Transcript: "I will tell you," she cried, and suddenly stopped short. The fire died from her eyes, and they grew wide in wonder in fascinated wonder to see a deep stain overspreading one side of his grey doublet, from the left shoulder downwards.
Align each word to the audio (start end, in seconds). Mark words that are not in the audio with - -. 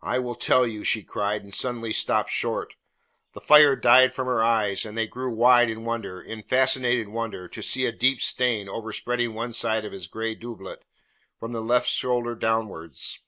"I 0.00 0.18
will 0.18 0.34
tell 0.34 0.66
you," 0.66 0.82
she 0.82 1.02
cried, 1.02 1.42
and 1.44 1.54
suddenly 1.54 1.92
stopped 1.92 2.30
short. 2.30 2.72
The 3.34 3.40
fire 3.42 3.76
died 3.76 4.14
from 4.14 4.26
her 4.26 4.42
eyes, 4.42 4.86
and 4.86 4.96
they 4.96 5.06
grew 5.06 5.30
wide 5.30 5.68
in 5.68 5.84
wonder 5.84 6.22
in 6.22 6.42
fascinated 6.42 7.08
wonder 7.08 7.48
to 7.48 7.62
see 7.62 7.84
a 7.84 7.92
deep 7.92 8.22
stain 8.22 8.66
overspreading 8.66 9.34
one 9.34 9.52
side 9.52 9.84
of 9.84 9.92
his 9.92 10.06
grey 10.06 10.34
doublet, 10.34 10.86
from 11.38 11.52
the 11.52 11.60
left 11.60 11.88
shoulder 11.90 12.34
downwards. 12.34 13.20